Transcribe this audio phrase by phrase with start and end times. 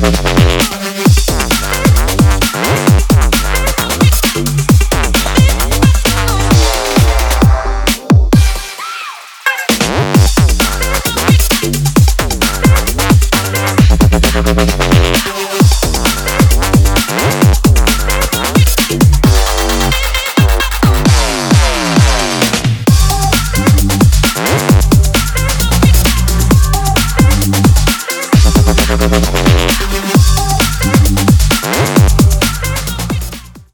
[0.00, 0.44] Gracias.